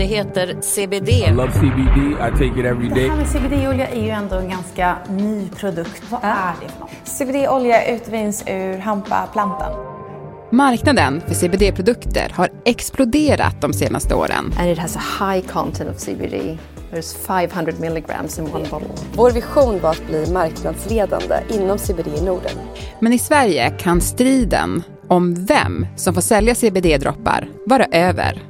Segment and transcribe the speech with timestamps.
[0.00, 1.08] Det heter CBD.
[1.08, 1.98] I love CBD.
[1.98, 3.08] I take it every Det day.
[3.08, 6.02] här med CBD-olja är ju ändå en ganska ny produkt.
[6.10, 6.90] Vad är det för något?
[7.04, 9.72] CBD-olja utvinns ur hampaplantan.
[10.52, 14.52] Marknaden för CBD-produkter har exploderat de senaste åren.
[14.58, 16.58] and it has a high content of CBD.
[16.92, 18.88] There's 500 milligrams in one bottle.
[19.14, 22.52] Vår vision var att bli marknadsledande inom CBD i Norden.
[23.00, 28.42] Men i Sverige kan striden om vem som får sälja CBD-droppar vara över.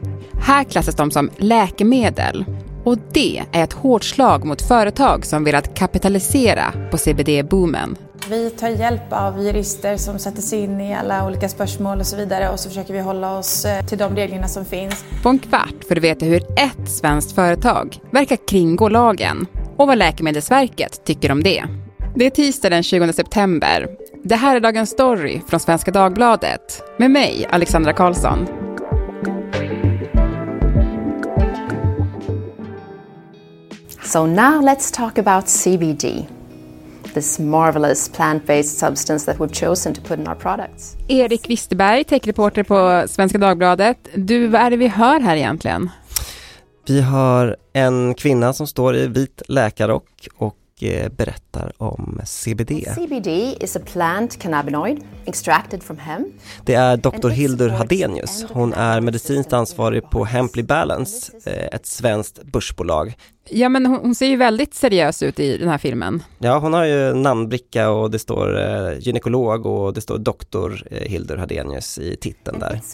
[0.43, 2.45] Här klassas de som läkemedel
[2.85, 7.97] och det är ett hårt slag mot företag som velat kapitalisera på CBD-boomen.
[8.29, 12.17] Vi tar hjälp av jurister som sätter sig in i alla olika spörsmål och så
[12.17, 15.05] vidare och så försöker vi hålla oss eh, till de reglerna som finns.
[15.23, 19.47] På en kvart får du veta hur ett svenskt företag verkar kringgå lagen
[19.77, 21.65] och vad Läkemedelsverket tycker om det.
[22.17, 23.89] Det är tisdag den 20 september.
[24.25, 28.70] Det här är Dagens Story från Svenska Dagbladet med mig, Alexandra Karlsson.
[34.13, 36.27] So now let's talk about CBD.
[37.15, 40.97] This marvelous plant-based substance that we've chosen to put in our products.
[41.09, 44.09] Erik Wisterberg, techreporter på Svenska Dagbladet.
[44.15, 45.91] Du, vad är det vi hör här egentligen?
[46.87, 50.57] Vi har en kvinna som står i vit läkarrock och
[51.17, 52.85] berättar om CBD.
[52.95, 53.29] CBD
[53.61, 56.29] is a plant cannabinoid extracted from hemp.
[56.65, 57.29] Det är Dr.
[57.29, 58.45] Hildur Hadenius.
[58.53, 63.15] Hon är medicinskt ansvarig på Hemply Balance, eh, ett svenskt börsbolag.
[63.49, 66.23] Ja, men hon, hon ser ju väldigt seriös ut i den här filmen.
[66.39, 70.83] Ja, hon har ju namnbricka och det står eh, gynekolog och det står Dr.
[70.91, 72.77] eh, Hildur Hadenius i titeln där.
[72.77, 72.85] It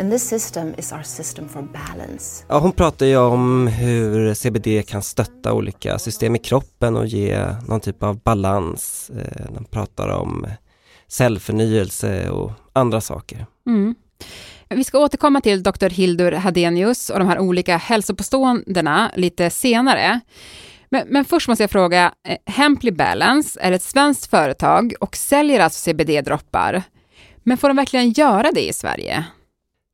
[0.00, 2.44] And this system is our system for balance.
[2.48, 7.46] Ja, hon pratar ju om hur CBD kan stötta olika system i kroppen och ge
[7.66, 9.10] någon typ av balans.
[9.10, 10.46] Eh, De pratar om
[11.08, 13.46] cellförnyelse och andra saker.
[13.66, 13.94] Mm.
[14.68, 15.88] Vi ska återkomma till Dr.
[15.88, 20.20] Hildur Hadenius och de här olika hälsopåståendena lite senare.
[20.90, 25.60] Men, men först måste jag fråga, eh, Hemply Balance är ett svenskt företag och säljer
[25.60, 26.82] alltså CBD-droppar.
[27.42, 29.24] Men får de verkligen göra det i Sverige?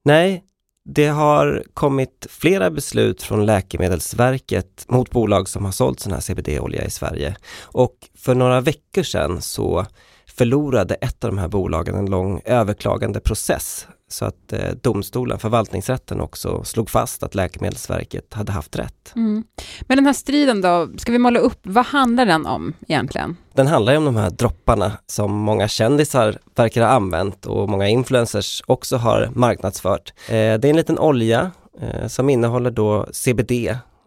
[0.05, 0.45] Nej,
[0.85, 6.85] det har kommit flera beslut från Läkemedelsverket mot bolag som har sålt sån här CBD-olja
[6.85, 7.37] i Sverige.
[7.63, 9.87] Och för några veckor sedan så
[10.27, 16.21] förlorade ett av de här bolagen en lång överklagande process så att eh, domstolen, förvaltningsrätten
[16.21, 19.13] också slog fast att Läkemedelsverket hade haft rätt.
[19.17, 19.45] Mm.
[19.83, 23.37] Men den här striden då, ska vi måla upp, vad handlar den om egentligen?
[23.55, 27.89] Den handlar ju om de här dropparna som många kändisar verkar ha använt och många
[27.89, 30.13] influencers också har marknadsfört.
[30.29, 31.51] Eh, det är en liten olja
[31.81, 33.53] eh, som innehåller då CBD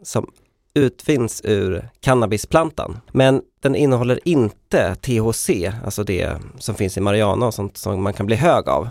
[0.04, 0.32] som
[0.78, 3.00] utvinns ur cannabisplantan.
[3.12, 5.50] Men den innehåller inte THC,
[5.86, 8.90] alltså det som finns i marijuana och sånt som man kan bli hög av.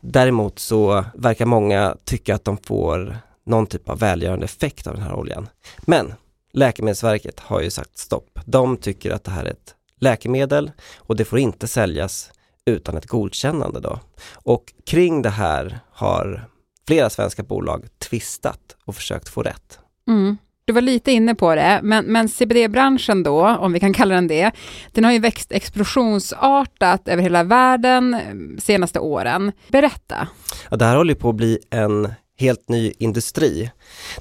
[0.00, 3.16] Däremot så verkar många tycka att de får
[3.46, 5.48] någon typ av välgörande effekt av den här oljan.
[5.80, 6.14] Men
[6.56, 8.38] Läkemedelsverket har ju sagt stopp.
[8.44, 12.30] De tycker att det här är ett läkemedel och det får inte säljas
[12.64, 14.00] utan ett godkännande då.
[14.32, 16.48] Och kring det här har
[16.86, 19.78] flera svenska bolag tvistat och försökt få rätt.
[20.08, 20.36] Mm.
[20.66, 24.28] Du var lite inne på det, men, men CBD-branschen då, om vi kan kalla den
[24.28, 24.52] det,
[24.92, 29.52] den har ju växt explosionsartat över hela världen eh, senaste åren.
[29.68, 30.28] Berätta.
[30.70, 33.70] Ja, det här håller på att bli en helt ny industri.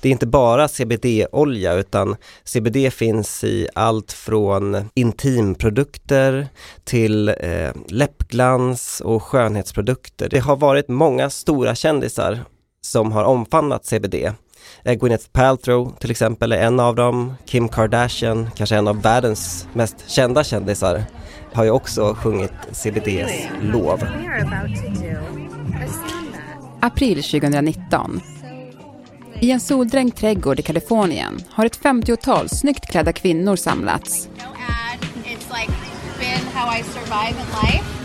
[0.02, 6.48] Det är inte bara CBD-olja utan CBD finns i allt från intimprodukter
[6.84, 10.30] till eh, läppglans och skönhetsprodukter.
[10.30, 12.40] Det har varit många stora kändisar
[12.82, 14.16] som har omfamnat CBD.
[14.84, 17.34] Eh, Gwyneth Paltrow till exempel är en av dem.
[17.46, 21.04] Kim Kardashian, kanske en av världens mest kända kändisar,
[21.54, 23.32] har ju också sjungit CBDs
[23.62, 24.04] lov.
[26.80, 28.22] April 2019.
[29.40, 34.30] I en soldränkt trädgård i Kalifornien har ett 50-tal snyggt klädda kvinnor samlats.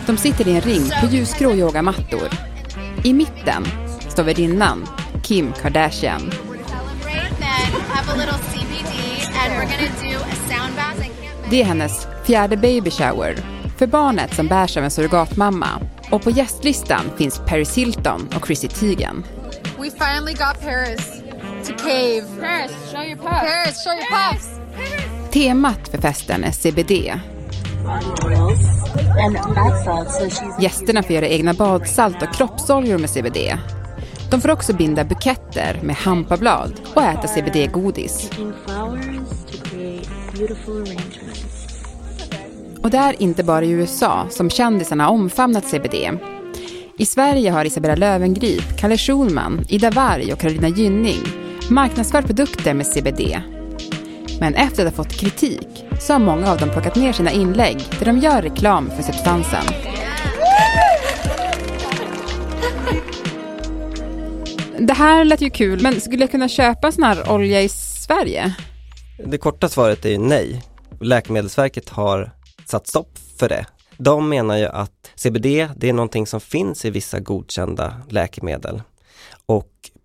[0.05, 2.29] De sitter i en ring på ljusgrå yogamattor.
[3.03, 3.65] I mitten
[4.09, 4.87] står värdinnan,
[5.23, 6.31] Kim Kardashian.
[11.49, 13.35] Det är hennes fjärde baby shower
[13.77, 15.67] för barnet som bärs av en surrogatmamma.
[16.11, 19.23] Och på gästlistan finns Paris Hilton och Chrissy Teigen.
[19.77, 21.21] We finally got Paris
[21.67, 22.23] to cave.
[22.39, 23.41] Paris, show your puffs.
[23.41, 24.49] Paris, show your puffs.
[25.31, 26.91] Temat för festen är CBD.
[30.59, 33.37] Gästerna får göra egna badsalt och kroppsoljor med CBD.
[34.31, 38.29] De får också binda buketter med hampablad och äta CBD-godis.
[42.83, 45.95] Och det är inte bara i USA som kändisarna har omfamnat CBD.
[46.97, 51.23] I Sverige har Isabella Löwengrip, Kalle Schulman, Ida Warg och Carolina Gynning
[51.69, 53.41] marknadsfört produkter med CBD.
[54.39, 55.67] Men efter att ha fått kritik
[55.99, 59.90] så har många av dem plockat ner sina inlägg där de gör reklam för substansen.
[64.87, 68.53] Det här lät ju kul, men skulle jag kunna köpa sån här olja i Sverige?
[69.25, 70.63] Det korta svaret är ju nej.
[70.99, 72.31] Läkemedelsverket har
[72.65, 73.65] satt stopp för det.
[73.97, 75.45] De menar ju att CBD,
[75.75, 78.81] det är någonting som finns i vissa godkända läkemedel.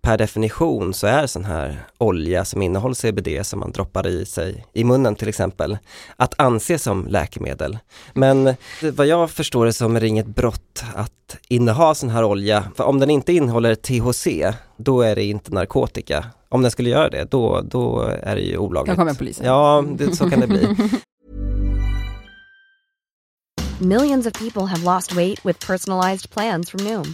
[0.07, 4.65] Per definition så är sån här olja som innehåller CBD som man droppar i sig
[4.73, 5.77] i munnen till exempel,
[6.15, 7.77] att anse som läkemedel.
[8.13, 8.55] Men
[8.93, 12.83] vad jag förstår det som är det inget brott att inneha sån här olja, för
[12.83, 14.27] om den inte innehåller THC,
[14.77, 16.25] då är det inte narkotika.
[16.49, 18.95] Om den skulle göra det, då, då är det ju olagligt.
[18.95, 19.45] Då kommer polisen.
[19.45, 20.75] Ja, det, så kan det bli.
[23.79, 27.13] Millions of people have lost weight with personalized plans from Noom.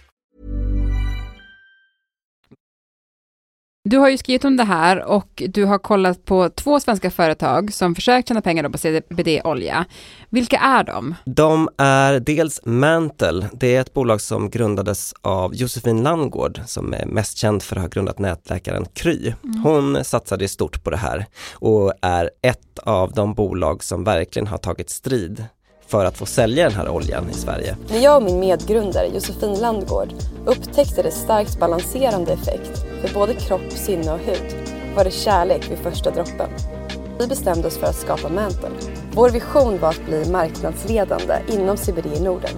[3.91, 7.73] Du har ju skrivit om det här och du har kollat på två svenska företag
[7.73, 9.85] som försökt tjäna pengar på CBD-olja.
[10.29, 11.15] Vilka är de?
[11.25, 17.05] De är dels Mantle, det är ett bolag som grundades av Josefin Landgård som är
[17.05, 19.33] mest känd för att ha grundat nätläkaren Kry.
[19.63, 24.57] Hon satsade stort på det här och är ett av de bolag som verkligen har
[24.57, 25.45] tagit strid
[25.91, 27.77] för att få sälja den här oljan i Sverige.
[27.89, 30.13] När jag och min medgrundare Josefin Landgård
[30.45, 34.55] upptäckte dess starkt balanserande effekt för både kropp, sinne och hud
[34.95, 36.49] var det kärlek vid första droppen.
[37.19, 38.69] Vi bestämde oss för att skapa Mantle.
[39.13, 42.55] Vår vision var att bli marknadsledande inom CBD i Norden.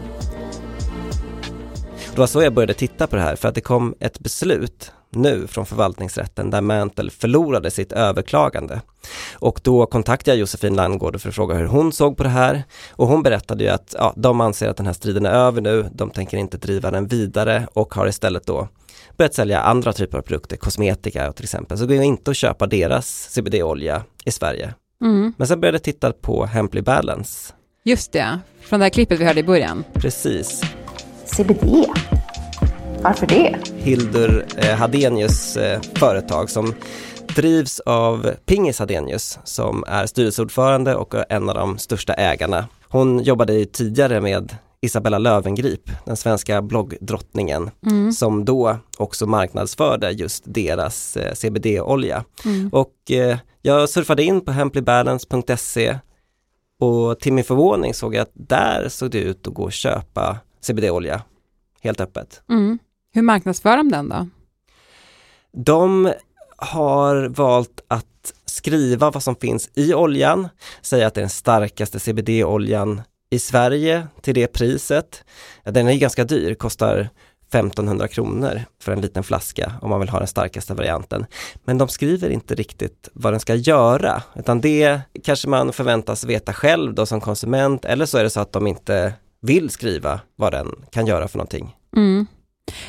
[2.11, 4.91] Det var så jag började titta på det här för att det kom ett beslut
[5.15, 8.81] nu från förvaltningsrätten där Mantle förlorade sitt överklagande.
[9.33, 12.63] Och då kontaktade jag Josefin Landgård för att fråga hur hon såg på det här
[12.91, 15.89] och hon berättade ju att ja, de anser att den här striden är över nu,
[15.91, 18.67] de tänker inte driva den vidare och har istället då
[19.17, 21.77] börjat sälja andra typer av produkter, kosmetika till exempel.
[21.77, 24.73] Så går inte att köpa deras CBD-olja i Sverige.
[25.01, 25.33] Mm.
[25.37, 27.53] Men sen började jag titta på Hemply Balance.
[27.83, 29.83] Just det, från det här klippet vi hörde i början.
[29.93, 30.61] Precis.
[31.25, 31.85] CBD?
[33.03, 33.55] Varför det?
[33.75, 36.73] Hildur eh, Hadenius eh, företag som
[37.35, 42.67] drivs av Pingis Hadenius som är styrelseordförande och en av de största ägarna.
[42.89, 48.11] Hon jobbade ju tidigare med Isabella Löwengrip, den svenska bloggdrottningen, Mm.
[48.11, 52.23] som då också marknadsförde just deras eh, CBD-olja.
[52.45, 52.69] Mm.
[52.69, 55.97] Och eh, jag surfade in på hemplybalance.se
[56.79, 60.37] och till min förvåning såg jag att där såg det ut att gå och köpa
[60.61, 61.21] CBD-olja
[61.81, 62.41] helt öppet.
[62.49, 62.79] Mm.
[63.13, 64.27] Hur marknadsför de den då?
[65.51, 66.13] De
[66.57, 70.47] har valt att skriva vad som finns i oljan,
[70.81, 75.23] säga att det är den starkaste CBD-oljan i Sverige till det priset.
[75.63, 77.09] Den är ganska dyr, kostar
[77.47, 81.25] 1500 kronor för en liten flaska om man vill ha den starkaste varianten.
[81.63, 86.53] Men de skriver inte riktigt vad den ska göra, utan det kanske man förväntas veta
[86.53, 90.51] själv då som konsument, eller så är det så att de inte vill skriva vad
[90.51, 91.75] den kan göra för någonting.
[91.95, 92.27] Mm.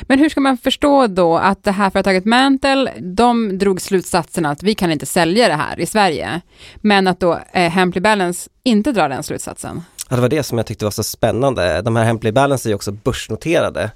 [0.01, 4.63] Men hur ska man förstå då att det här företaget Mantle, de drog slutsatsen att
[4.63, 6.41] vi kan inte sälja det här i Sverige,
[6.75, 9.83] men att då eh, Hemply Balance inte drar den slutsatsen?
[10.09, 11.81] Ja, det var det som jag tyckte var så spännande.
[11.81, 13.91] De här Hemply Balance är ju också börsnoterade.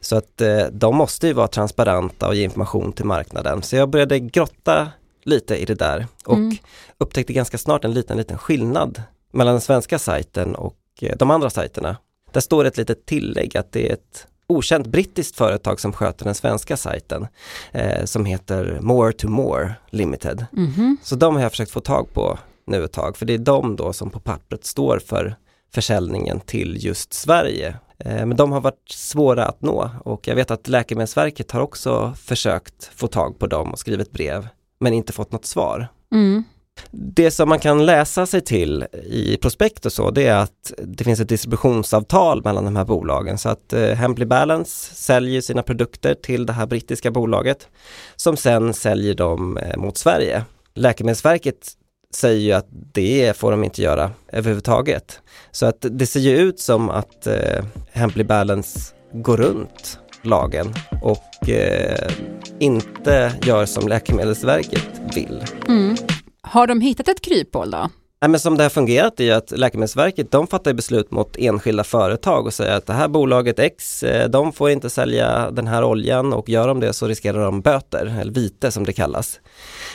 [0.00, 3.62] Så att eh, de måste ju vara transparenta och ge information till marknaden.
[3.62, 4.88] Så jag började grotta
[5.24, 6.56] lite i det där och Mm.
[6.98, 9.02] upptäckte ganska snart en liten, liten skillnad
[9.32, 11.96] mellan den svenska sajten och eh, de andra sajterna.
[12.32, 16.34] Där står ett litet tillägg att det är ett okänt brittiskt företag som sköter den
[16.34, 17.26] svenska sajten
[17.72, 20.46] eh, som heter More to More Limited.
[20.52, 20.96] Mhm.
[21.02, 23.76] Så de har jag försökt få tag på nu ett tag, för det är de
[23.76, 25.36] då som på pappret står för
[25.74, 27.76] försäljningen till just Sverige.
[27.98, 32.14] Eh, Men de har varit svåra att nå och jag vet att Läkemedelsverket har också
[32.16, 34.48] försökt få tag på dem och skrivit brev,
[34.80, 35.88] men inte fått något svar.
[36.12, 36.44] Mm.
[36.90, 41.04] Det som man kan läsa sig till i prospekt och så, det är att det
[41.04, 43.38] finns ett distributionsavtal mellan de här bolagen.
[43.38, 47.68] Så att eh, Hemply Balance säljer sina produkter till det här brittiska bolaget
[48.16, 50.44] som sen säljer dem eh, mot Sverige.
[50.74, 51.72] Läkemedelsverket
[52.14, 55.20] säger ju att det får de inte göra överhuvudtaget.
[55.50, 61.48] Så att det ser ju ut som att eh, Hemply Balance går runt lagen och
[61.48, 62.10] eh,
[62.58, 65.44] inte gör som Läkemedelsverket vill.
[65.68, 65.96] Mm.
[66.46, 67.88] Har de hittat ett kryphål då?
[68.20, 72.46] Nej, men som det har fungerat är att Läkemedelsverket de fattar beslut mot enskilda företag
[72.46, 76.32] och säger att det här bolaget X, eh, de får inte sälja den här oljan
[76.32, 79.40] och gör de det så riskerar de böter, eller vite som det kallas.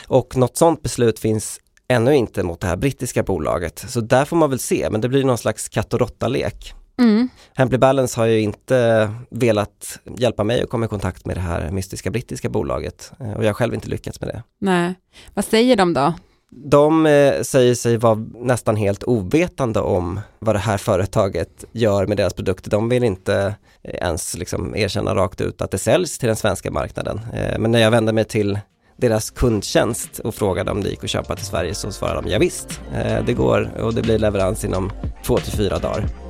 [0.06, 3.84] Och något sådant beslut finns ännu inte mot det här brittiska bolaget.
[3.88, 6.74] Så där får man väl se, men det blir någon slags katt och råtta-lek.
[6.98, 7.28] Mm.
[7.54, 11.70] Hemply Balance har ju inte velat hjälpa mig att komma i kontakt med det här
[11.70, 14.42] mystiska brittiska bolaget eh, och jag har själv inte lyckats med det.
[14.58, 14.94] Nej,
[15.34, 16.14] vad säger de då?
[16.54, 22.16] De eh, säger sig vara nästan helt ovetande om vad det här företaget gör med
[22.16, 22.70] deras produkter.
[22.70, 26.70] De vill inte eh, ens liksom erkänna rakt ut att det säljs till den svenska
[26.70, 27.20] marknaden.
[27.34, 28.58] Eh, men när jag vände mig till
[28.96, 32.38] deras kundtjänst och frågade om det gick att köpa till Sverige så svarade de ja,
[32.38, 32.80] visst,
[33.26, 34.92] det går och det blir leverans inom
[35.24, 36.21] två till fyra dagar.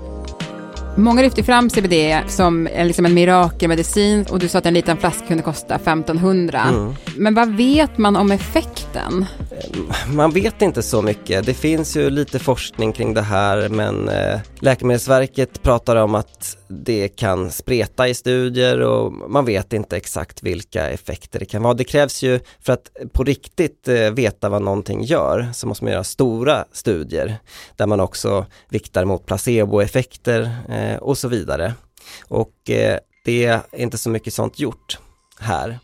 [0.96, 5.26] Många lyfter fram CBD som liksom en mirakelmedicin och du sa att en liten flaska
[5.26, 6.60] kunde kosta 1500.
[6.60, 6.94] Mm.
[7.16, 9.26] Men vad vet man om effekten?
[10.06, 11.46] Man vet inte så mycket.
[11.46, 17.08] Det finns ju lite forskning kring det här men eh, Läkemedelsverket pratar om att det
[17.08, 21.74] kan spreta i studier och man vet inte exakt vilka effekter det kan vara.
[21.74, 25.92] Det krävs ju för att på riktigt eh, veta vad någonting gör så måste man
[25.92, 27.36] göra stora studier
[27.76, 31.74] där man också viktar mot placeboeffekter eh, och så vidare.
[32.28, 34.98] Och eh, det är inte så mycket sånt gjort
[35.38, 35.78] här.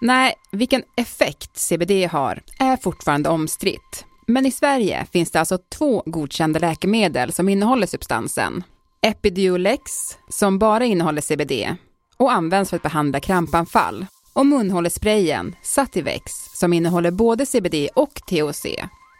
[0.00, 4.04] Nej, vilken effekt CBD har är fortfarande omstritt.
[4.26, 8.64] Men i Sverige finns det alltså två godkända läkemedel som innehåller substansen.
[9.06, 9.82] Epidiolex,
[10.28, 11.76] som bara innehåller CBD
[12.16, 14.06] och används för att behandla krampanfall.
[14.32, 18.66] Och munhålesprayen Sativex, som innehåller både CBD och THC,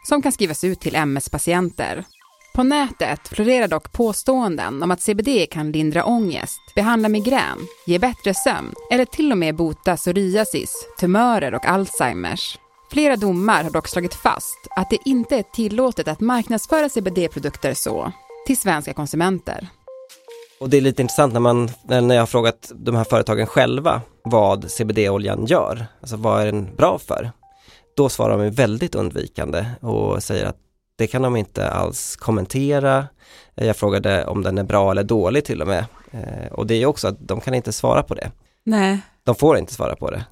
[0.07, 2.03] som kan skrivas ut till MS-patienter.
[2.55, 8.33] På nätet florerar dock påståenden om att CBD kan lindra ångest, behandla migrän, ge bättre
[8.33, 12.59] sömn eller till och med bota psoriasis, tumörer och Alzheimers.
[12.91, 18.11] Flera domar har dock slagit fast att det inte är tillåtet att marknadsföra CBD-produkter så
[18.47, 19.67] till svenska konsumenter.
[20.59, 24.01] Och det är lite intressant när, man, när jag har frågat de här företagen själva
[24.23, 27.31] vad CBD-oljan gör, alltså vad är den bra för?
[27.95, 30.57] Då svarar de väldigt undvikande och säger att
[30.97, 33.07] det kan de inte alls kommentera.
[33.55, 35.85] Jag frågade om den är bra eller dålig till och med.
[36.11, 38.31] Eh, och det är också att de kan inte svara på det.
[38.63, 38.99] Nej.
[39.23, 40.25] De får inte svara på det.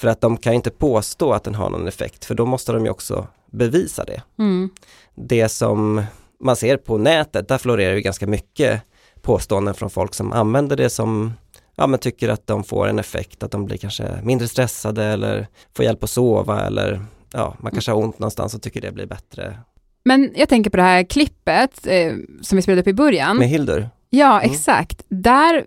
[0.00, 2.84] För att de kan inte påstå att den har någon effekt, för då måste de
[2.84, 4.22] ju också bevisa det.
[4.38, 4.70] Mm.
[5.14, 6.04] Det som
[6.40, 8.82] man ser på nätet, där florerar ju ganska mycket
[9.22, 11.32] påståenden från folk som använder det som
[11.76, 15.46] ja, men tycker att de får en effekt, att de blir kanske mindre stressade eller
[15.76, 17.00] får hjälp att sova eller
[17.32, 19.58] ja, man kanske har ont någonstans och tycker det blir bättre.
[20.04, 23.38] Men jag tänker på det här klippet eh, som vi spelade upp i början.
[23.38, 23.88] Med Hildur?
[24.10, 24.52] Ja, mm.
[24.52, 25.02] exakt.
[25.08, 25.64] Där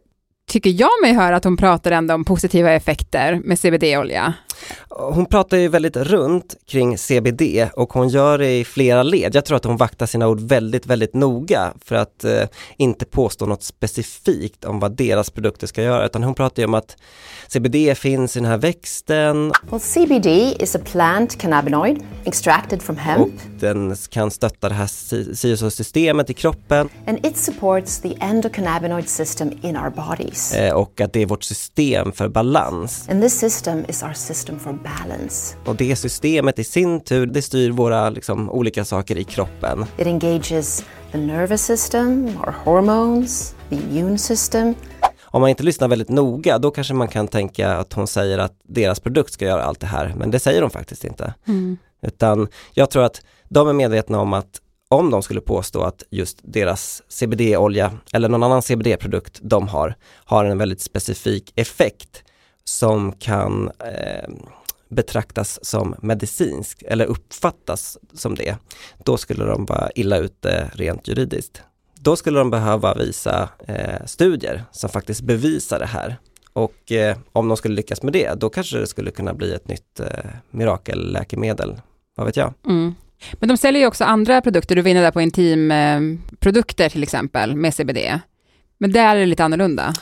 [0.47, 4.33] tycker jag mig höra att hon pratar ändå om positiva effekter med CBD-olja.
[4.89, 9.35] Hon pratar ju väldigt runt kring CBD och hon gör det i flera led.
[9.35, 12.43] Jag tror att hon vaktar sina ord väldigt, väldigt noga för att eh,
[12.77, 16.73] inte påstå något specifikt om vad deras produkter ska göra, utan hon pratar ju om
[16.73, 16.97] att
[17.47, 19.51] CBD finns i den här växten.
[19.69, 20.27] Well, CBD
[20.59, 23.21] is a plant cannabinoid extracted from hemp.
[23.21, 26.89] Och den kan stötta det här systemet i kroppen.
[27.07, 30.53] And it supports the endocannabinoid system in our bodies.
[30.53, 33.09] Eh, och att det är vårt system för balans.
[33.09, 35.57] And this system is our system for balance.
[35.65, 39.85] Och det systemet i sin tur, det styr våra liksom, olika saker i kroppen.
[39.97, 44.75] It engages the nervous system, our hormones, the immune system.
[45.21, 48.53] Om man inte lyssnar väldigt noga, då kanske man kan tänka att hon säger att
[48.63, 51.33] deras produkt ska göra allt det här, men det säger de faktiskt inte.
[51.47, 51.77] Mm.
[52.01, 56.39] Utan jag tror att de är medvetna om att om de skulle påstå att just
[56.43, 62.23] deras CBD-olja eller någon annan CBD-produkt de har, har en väldigt specifik effekt
[62.65, 64.29] som kan eh,
[64.89, 68.55] betraktas som medicinsk eller uppfattas som det,
[69.03, 71.63] då skulle de vara illa ute rent juridiskt.
[71.99, 76.17] Då skulle de behöva visa eh, studier som faktiskt bevisar det här.
[76.53, 79.67] Och eh, om de skulle lyckas med det, då kanske det skulle kunna bli ett
[79.67, 81.81] nytt eh, mirakelläkemedel.
[82.15, 82.53] Vad vet jag?
[82.65, 82.95] Mm.
[83.33, 87.03] Men de säljer ju också andra produkter, du var inne där på intimprodukter eh, till
[87.03, 87.97] exempel med CBD.
[88.77, 89.93] Men där är det lite annorlunda.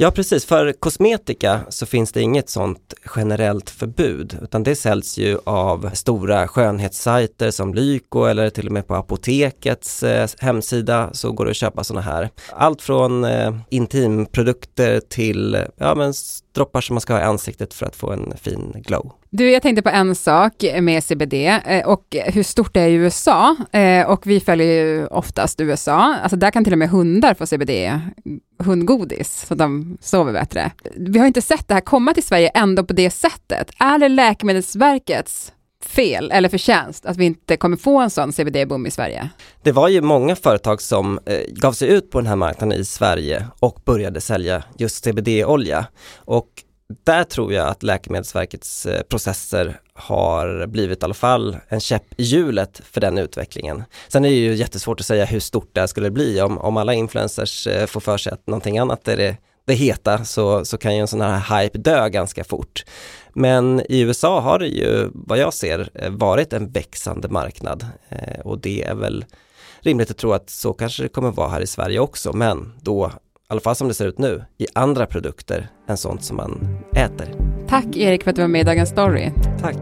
[0.00, 5.38] Ja precis, för kosmetika så finns det inget sånt generellt förbud utan det säljs ju
[5.44, 11.44] av stora skönhetssajter som Lyko eller till och med på apotekets eh, hemsida så går
[11.44, 12.30] det att köpa sådana här.
[12.52, 16.14] Allt från eh, intimprodukter till ja, men
[16.58, 19.12] droppar som man ska ha i ansiktet för att få en fin glow.
[19.30, 22.94] Du, jag tänkte på en sak med CBD eh, och hur stort det är i
[22.94, 23.56] USA.
[23.72, 26.16] Eh, och vi följer ju oftast USA.
[26.22, 28.00] Alltså där kan till och med hundar få CBD,
[28.58, 30.70] hundgodis, så de sover bättre.
[30.96, 33.70] Vi har inte sett det här komma till Sverige ändå på det sättet.
[33.78, 35.52] Är det Läkemedelsverkets
[35.84, 39.28] fel eller förtjänst att vi inte kommer få en sån CBD-boom i Sverige?
[39.62, 42.84] Det var ju många företag som eh, gav sig ut på den här marknaden i
[42.84, 45.86] Sverige och började sälja just CBD-olja.
[46.16, 46.48] Och
[47.04, 52.22] där tror jag att Läkemedelsverkets eh, processer har blivit i alla fall en käpp i
[52.22, 53.84] hjulet för den utvecklingen.
[54.08, 56.76] Sen är det ju jättesvårt att säga hur stort det här skulle bli om, om
[56.76, 59.36] alla influencers eh, får för sig att någonting annat är det,
[59.68, 62.84] det heta så, så kan ju en sån här hype dö ganska fort.
[63.32, 67.86] Men i USA har det ju, vad jag ser, eh, varit en växande marknad
[68.44, 69.24] och det är väl
[69.80, 73.12] rimligt att tro att så kanske det kommer vara här i Sverige också, men då
[73.50, 76.78] i alla fall som det ser ut nu, i andra produkter än sånt som man
[76.92, 77.34] äter.
[77.68, 79.32] Tack Erik för att du var med i Dagens Story.
[79.60, 79.76] Tack.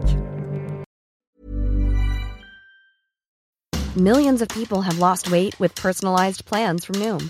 [3.95, 7.29] Millions of people have lost weight with personalized plans from Noom.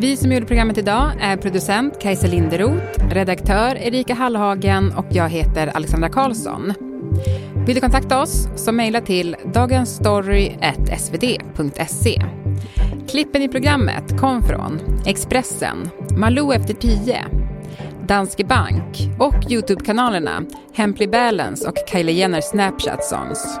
[0.00, 5.66] Vi som gjorde programmet idag är producent Kajsa Linderoth, redaktör Erika Hallhagen och jag heter
[5.66, 6.72] Alexandra Karlsson.
[7.66, 12.22] Vill du kontakta oss så mejla till dagensstory.svd.se.
[13.10, 17.24] Klippen i programmet kom från Expressen, Malou efter tio,
[18.06, 20.42] Danske Bank och Youtube-kanalerna
[20.74, 23.60] Hemply Balance och Kylie Jenner Snapchat Songs.